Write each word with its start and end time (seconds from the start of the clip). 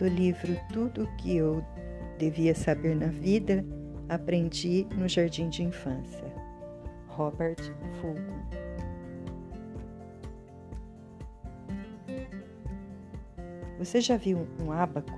do 0.00 0.08
livro 0.08 0.58
Tudo 0.72 1.04
o 1.04 1.16
que 1.16 1.36
eu 1.36 1.62
devia 2.18 2.54
saber 2.54 2.96
na 2.96 3.08
vida, 3.08 3.62
aprendi 4.08 4.86
no 4.96 5.06
jardim 5.06 5.50
de 5.50 5.62
infância. 5.62 6.24
Robert 7.06 7.58
Fulton. 8.00 8.40
Você 13.78 14.00
já 14.00 14.16
viu 14.16 14.48
um 14.62 14.72
ábaco? 14.72 15.12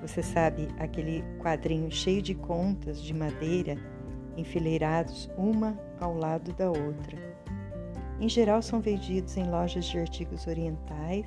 Você 0.00 0.22
sabe 0.22 0.68
aquele 0.78 1.22
quadrinho 1.38 1.90
cheio 1.90 2.22
de 2.22 2.34
contas 2.34 3.02
de 3.02 3.12
madeira 3.12 3.76
enfileirados 4.34 5.30
uma 5.36 5.78
ao 6.00 6.16
lado 6.16 6.54
da 6.54 6.68
outra. 6.68 7.18
Em 8.18 8.30
geral 8.30 8.62
são 8.62 8.80
vendidos 8.80 9.36
em 9.36 9.44
lojas 9.44 9.84
de 9.84 9.98
artigos 9.98 10.46
orientais 10.46 11.26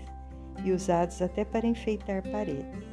e 0.64 0.72
usados 0.72 1.22
até 1.22 1.44
para 1.44 1.68
enfeitar 1.68 2.22
paredes. 2.30 2.92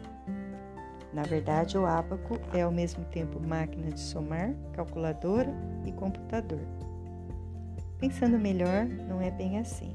Na 1.13 1.23
verdade, 1.23 1.77
o 1.77 1.87
ábaco 1.87 2.39
é 2.53 2.63
ao 2.63 2.71
mesmo 2.71 3.05
tempo 3.07 3.41
máquina 3.41 3.91
de 3.91 4.01
somar, 4.01 4.55
calculadora 4.73 5.53
e 5.85 5.93
computador. 5.93 6.61
Pensando 7.99 8.39
melhor, 8.39 8.87
não 8.87 9.21
é 9.21 9.31
bem 9.31 9.59
assim. 9.59 9.95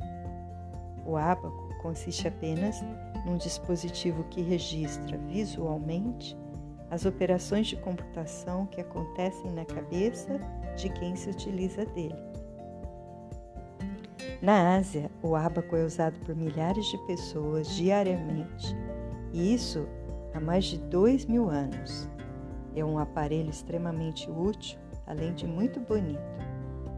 O 1.05 1.15
ábaco 1.15 1.73
consiste 1.81 2.27
apenas 2.27 2.83
num 3.25 3.37
dispositivo 3.37 4.23
que 4.25 4.41
registra 4.41 5.17
visualmente 5.17 6.37
as 6.89 7.05
operações 7.05 7.67
de 7.67 7.75
computação 7.77 8.65
que 8.65 8.81
acontecem 8.81 9.51
na 9.51 9.65
cabeça 9.65 10.39
de 10.75 10.89
quem 10.89 11.15
se 11.15 11.29
utiliza 11.29 11.85
dele. 11.85 12.32
Na 14.43 14.75
Ásia, 14.75 15.09
o 15.21 15.37
ábaco 15.37 15.73
é 15.73 15.85
usado 15.85 16.19
por 16.25 16.35
milhares 16.35 16.85
de 16.87 16.97
pessoas 17.07 17.65
diariamente, 17.77 18.75
e 19.31 19.53
isso 19.53 19.87
há 20.33 20.39
mais 20.41 20.65
de 20.65 20.79
dois 20.79 21.25
mil 21.25 21.49
anos. 21.49 22.09
É 22.75 22.83
um 22.83 22.99
aparelho 22.99 23.49
extremamente 23.49 24.29
útil, 24.29 24.77
além 25.07 25.33
de 25.33 25.47
muito 25.47 25.79
bonito, 25.79 26.19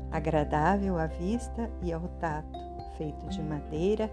agradável 0.10 0.98
à 0.98 1.06
vista 1.06 1.70
e 1.84 1.94
ao 1.94 2.08
tato, 2.20 2.58
feito 2.98 3.28
de 3.28 3.44
madeira, 3.44 4.10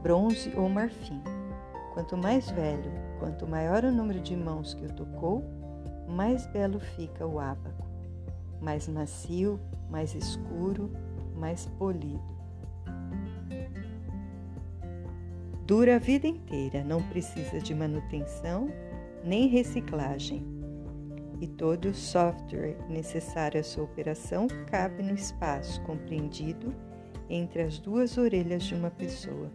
bronze 0.00 0.52
ou 0.56 0.68
marfim. 0.68 1.20
Quanto 1.94 2.16
mais 2.16 2.48
velho, 2.48 2.92
quanto 3.18 3.44
maior 3.44 3.82
o 3.82 3.90
número 3.90 4.20
de 4.20 4.36
mãos 4.36 4.74
que 4.74 4.86
o 4.86 4.92
tocou, 4.92 5.42
mais 6.06 6.46
belo 6.46 6.78
fica 6.78 7.26
o 7.26 7.40
ábaco, 7.40 7.88
mais 8.60 8.86
macio, 8.86 9.58
mais 9.90 10.14
escuro, 10.14 10.92
mais 11.34 11.66
polido. 11.76 12.37
Dura 15.68 15.96
a 15.96 15.98
vida 15.98 16.26
inteira, 16.26 16.82
não 16.82 17.02
precisa 17.02 17.60
de 17.60 17.74
manutenção 17.74 18.70
nem 19.22 19.48
reciclagem. 19.48 20.42
E 21.42 21.46
todo 21.46 21.90
o 21.90 21.94
software 21.94 22.78
necessário 22.88 23.60
à 23.60 23.62
sua 23.62 23.84
operação 23.84 24.48
cabe 24.70 25.02
no 25.02 25.12
espaço 25.12 25.78
compreendido 25.82 26.74
entre 27.28 27.60
as 27.60 27.78
duas 27.78 28.16
orelhas 28.16 28.62
de 28.62 28.74
uma 28.74 28.90
pessoa. 28.90 29.52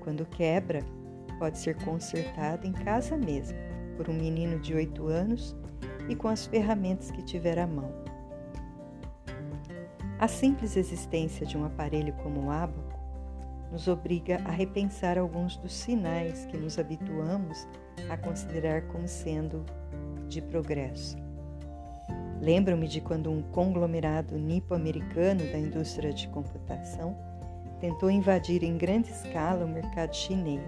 Quando 0.00 0.26
quebra, 0.26 0.80
pode 1.38 1.58
ser 1.58 1.76
consertado 1.84 2.66
em 2.66 2.72
casa 2.72 3.16
mesmo, 3.16 3.56
por 3.96 4.10
um 4.10 4.14
menino 4.14 4.58
de 4.58 4.74
8 4.74 5.06
anos 5.06 5.54
e 6.08 6.16
com 6.16 6.26
as 6.26 6.44
ferramentas 6.44 7.12
que 7.12 7.22
tiver 7.22 7.60
à 7.60 7.68
mão. 7.68 7.94
A 10.18 10.26
simples 10.26 10.76
existência 10.76 11.46
de 11.46 11.56
um 11.56 11.64
aparelho 11.64 12.12
como 12.14 12.46
o 12.46 12.50
ábaco 12.50 12.87
nos 13.70 13.88
obriga 13.88 14.40
a 14.44 14.50
repensar 14.50 15.18
alguns 15.18 15.56
dos 15.56 15.72
sinais 15.72 16.46
que 16.46 16.56
nos 16.56 16.78
habituamos 16.78 17.66
a 18.08 18.16
considerar 18.16 18.82
como 18.88 19.06
sendo 19.06 19.64
de 20.28 20.40
progresso. 20.40 21.16
Lembro-me 22.40 22.86
de 22.86 23.00
quando 23.00 23.30
um 23.30 23.42
conglomerado 23.42 24.38
nipo-americano 24.38 25.44
da 25.50 25.58
indústria 25.58 26.12
de 26.12 26.28
computação 26.28 27.16
tentou 27.80 28.10
invadir 28.10 28.62
em 28.62 28.76
grande 28.76 29.10
escala 29.10 29.64
o 29.64 29.68
mercado 29.68 30.14
chinês, 30.14 30.62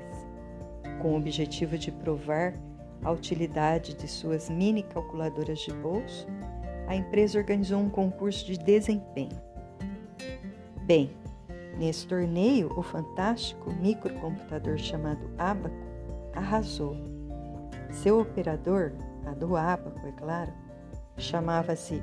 com 1.00 1.12
o 1.12 1.16
objetivo 1.16 1.78
de 1.78 1.90
provar 1.90 2.54
a 3.02 3.10
utilidade 3.10 3.94
de 3.94 4.06
suas 4.06 4.50
mini 4.50 4.82
calculadoras 4.82 5.60
de 5.60 5.72
bolso. 5.72 6.26
A 6.86 6.96
empresa 6.96 7.38
organizou 7.38 7.80
um 7.80 7.88
concurso 7.88 8.44
de 8.44 8.58
desempenho. 8.58 9.40
Bem, 10.82 11.10
Nesse 11.76 12.06
torneio, 12.06 12.72
o 12.76 12.82
fantástico 12.82 13.72
microcomputador 13.72 14.76
chamado 14.78 15.30
Abaco 15.38 15.74
arrasou. 16.34 16.96
Seu 17.90 18.20
operador, 18.20 18.92
a 19.26 19.30
do 19.32 19.56
Abaco, 19.56 20.06
é 20.06 20.12
claro, 20.12 20.52
chamava-se 21.16 22.02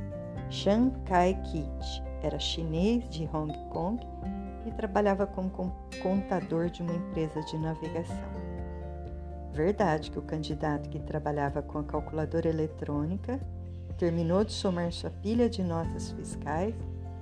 Shan 0.50 0.92
Kai-kit, 1.06 2.04
era 2.22 2.40
chinês 2.40 3.08
de 3.10 3.30
Hong 3.34 3.54
Kong 3.70 4.06
e 4.66 4.72
trabalhava 4.72 5.26
como 5.26 5.52
contador 6.02 6.70
de 6.70 6.82
uma 6.82 6.94
empresa 6.94 7.42
de 7.42 7.58
navegação. 7.58 8.38
Verdade 9.54 10.12
que 10.12 10.20
o 10.20 10.24
candidato 10.24 10.90
que 10.90 11.00
trabalhava 11.00 11.62
com 11.62 11.80
a 11.80 11.84
calculadora 11.84 12.50
eletrônica 12.50 13.40
terminou 13.98 14.44
de 14.44 14.54
somar 14.54 14.92
sua 14.92 15.10
pilha 15.10 15.50
de 15.50 15.64
notas 15.64 16.12
fiscais 16.12 16.76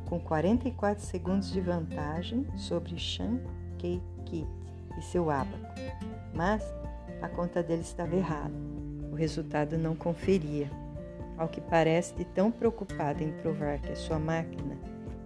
com 0.05 0.19
44 0.19 1.03
segundos 1.03 1.51
de 1.51 1.59
vantagem 1.59 2.45
sobre 2.55 2.97
Shan 2.97 3.39
Kei-kit 3.77 4.47
e 4.97 5.01
seu 5.01 5.29
ábaco. 5.29 5.65
Mas 6.33 6.63
a 7.21 7.27
conta 7.27 7.63
dele 7.63 7.81
estava 7.81 8.15
errada. 8.15 8.53
O 9.11 9.15
resultado 9.15 9.77
não 9.77 9.95
conferia. 9.95 10.69
Ao 11.37 11.47
que 11.47 11.59
parece, 11.59 12.13
de 12.15 12.23
tão 12.23 12.51
preocupado 12.51 13.23
em 13.23 13.31
provar 13.31 13.79
que 13.79 13.91
a 13.91 13.95
sua 13.95 14.19
máquina 14.19 14.77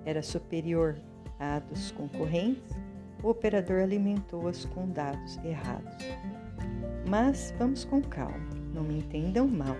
era 0.05 0.23
superior 0.23 0.95
à 1.39 1.59
dos 1.59 1.91
concorrentes, 1.91 2.75
o 3.21 3.29
operador 3.29 3.81
alimentou-as 3.81 4.65
com 4.65 4.89
dados 4.89 5.37
errados. 5.43 5.95
Mas 7.07 7.53
vamos 7.57 7.85
com 7.85 8.01
calma, 8.01 8.49
não 8.73 8.83
me 8.83 8.99
entendam 8.99 9.47
mal. 9.47 9.75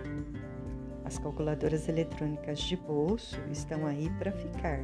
As 1.10 1.18
calculadoras 1.18 1.88
eletrônicas 1.88 2.60
de 2.60 2.76
bolso 2.76 3.36
estão 3.50 3.84
aí 3.84 4.08
para 4.10 4.30
ficar. 4.30 4.78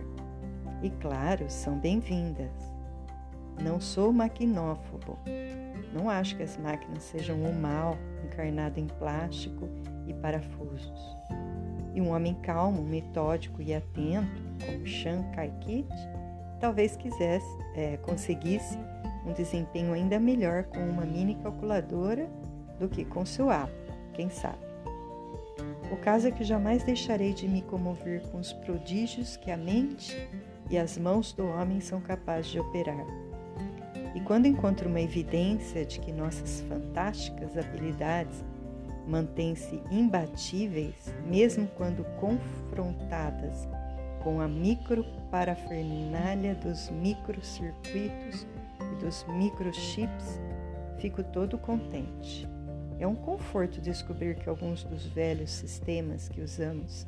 E 0.82 0.91
claro, 0.91 1.48
são 1.48 1.78
bem-vindas. 1.78 2.50
Não 3.62 3.81
sou 3.81 4.12
maquinófobo. 4.12 5.16
Não 5.94 6.10
acho 6.10 6.36
que 6.36 6.42
as 6.42 6.56
máquinas 6.56 7.04
sejam 7.04 7.41
o 7.44 7.54
mal 7.54 7.97
encarnado 8.25 8.81
em 8.81 8.88
plástico 8.88 9.69
e 10.04 10.15
parafusos. 10.15 11.16
E 11.94 12.00
um 12.00 12.12
homem 12.12 12.34
calmo, 12.42 12.82
metódico 12.82 13.62
e 13.62 13.72
atento, 13.72 14.42
como 14.66 14.84
Chan 14.84 15.22
Kai-kit, 15.32 15.88
talvez 16.59 16.97
quisesse, 16.97 17.56
é, 17.76 17.98
conseguisse 17.98 18.76
um 19.25 19.32
desempenho 19.32 19.92
ainda 19.92 20.19
melhor 20.19 20.65
com 20.65 20.81
uma 20.81 21.06
mini 21.06 21.36
calculadora 21.36 22.28
do 22.81 22.88
que 22.88 23.04
com 23.04 23.25
seu 23.25 23.48
app, 23.48 23.72
quem 24.12 24.28
sabe. 24.28 24.66
O 25.91 25.97
caso 25.97 26.28
é 26.28 26.30
que 26.30 26.42
jamais 26.42 26.82
deixarei 26.82 27.32
de 27.32 27.47
me 27.47 27.62
comover 27.62 28.22
com 28.28 28.38
os 28.38 28.52
prodígios 28.52 29.36
que 29.36 29.50
a 29.50 29.56
mente 29.56 30.28
e 30.69 30.76
as 30.76 30.98
mãos 30.98 31.32
do 31.32 31.47
homem 31.47 31.80
são 31.80 32.00
capazes 32.00 32.50
de 32.50 32.58
operar. 32.58 33.06
E 34.14 34.20
quando 34.20 34.47
encontro 34.47 34.88
uma 34.88 35.00
evidência 35.00 35.84
de 35.84 36.00
que 36.00 36.10
nossas 36.10 36.62
fantásticas 36.62 37.56
habilidades 37.56 38.44
mantêm-se 39.06 39.80
imbatíveis, 39.91 41.14
mesmo 41.26 41.69
quando 41.76 42.03
confrontadas 42.18 43.68
com 44.24 44.41
a 44.41 44.48
microparafernália 44.48 46.56
dos 46.56 46.91
microcircuitos 46.91 48.44
e 48.80 49.04
dos 49.04 49.24
microchips, 49.28 50.41
fico 50.98 51.22
todo 51.22 51.56
contente. 51.59 52.46
É 52.98 53.07
um 53.07 53.15
conforto 53.15 53.81
descobrir 53.81 54.37
que 54.37 54.48
alguns 54.48 54.83
dos 54.84 55.07
velhos 55.07 55.51
sistemas 55.51 56.28
que 56.28 56.41
usamos 56.41 57.07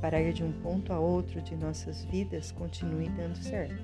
para 0.00 0.20
ir 0.20 0.32
de 0.32 0.44
um 0.44 0.52
ponto 0.52 0.92
a 0.92 0.98
outro 0.98 1.40
de 1.42 1.54
nossas 1.56 2.04
vidas 2.04 2.52
continuem 2.52 3.10
dando 3.14 3.36
certo. 3.36 3.82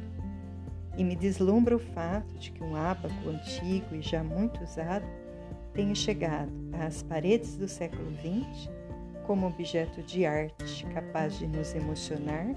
E 0.96 1.04
me 1.04 1.16
deslumbra 1.16 1.76
o 1.76 1.78
fato 1.78 2.34
de 2.38 2.50
que 2.50 2.62
um 2.62 2.76
ábaco 2.76 3.28
antigo 3.28 3.94
e 3.94 4.02
já 4.02 4.22
muito 4.22 4.62
usado 4.62 5.06
tenha 5.72 5.94
chegado 5.94 6.52
às 6.72 7.02
paredes 7.02 7.56
do 7.56 7.66
século 7.66 8.12
XX 8.12 8.70
como 9.26 9.46
objeto 9.46 10.02
de 10.02 10.26
arte 10.26 10.84
capaz 10.87 11.38
de 11.38 11.46
nos 11.46 11.75
emocionar, 11.75 12.55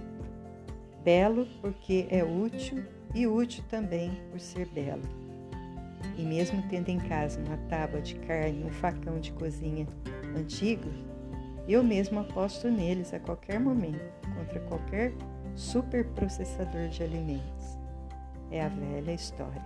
belo 1.03 1.47
porque 1.61 2.07
é 2.09 2.23
útil 2.23 2.83
e 3.13 3.25
útil 3.27 3.63
também 3.69 4.11
por 4.31 4.39
ser 4.39 4.65
belo. 4.67 5.24
E 6.17 6.23
mesmo 6.23 6.63
tendo 6.69 6.89
em 6.89 6.99
casa 6.99 7.39
uma 7.39 7.57
tábua 7.69 8.01
de 8.01 8.15
carne 8.15 8.61
e 8.61 8.63
um 8.63 8.69
facão 8.69 9.19
de 9.19 9.31
cozinha 9.33 9.87
antigos, 10.37 10.93
eu 11.67 11.83
mesmo 11.83 12.19
aposto 12.19 12.69
neles 12.69 13.13
a 13.13 13.19
qualquer 13.19 13.59
momento 13.59 13.99
contra 14.37 14.59
qualquer 14.61 15.13
superprocessador 15.55 16.89
de 16.89 17.03
alimentos. 17.03 17.79
É 18.51 18.61
a 18.61 18.69
velha 18.69 19.13
história. 19.13 19.61